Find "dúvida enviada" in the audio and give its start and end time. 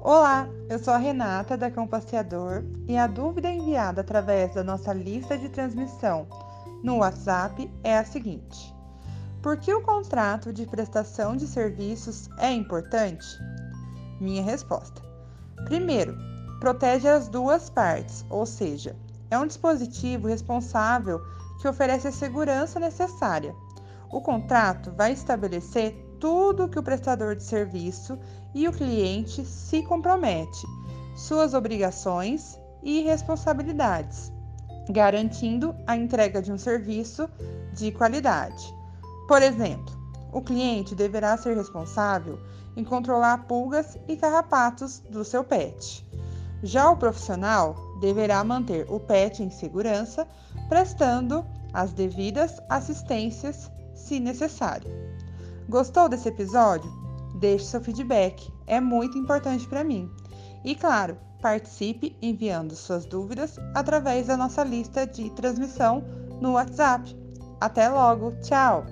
3.08-4.00